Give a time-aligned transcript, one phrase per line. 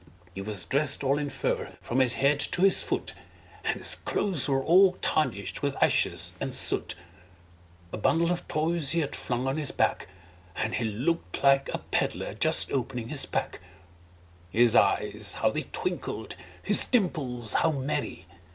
[0.33, 3.13] He was dressed all in fur from his head to his foot,
[3.63, 6.95] And his clothes were all tarnished with ashes and soot;
[7.93, 10.07] A bundle of toys he had flung on his back,
[10.55, 13.59] And he looked like a peddler just opening his pack;
[14.49, 16.35] His eyes how they twinkled!
[16.63, 18.25] his dimples how merry!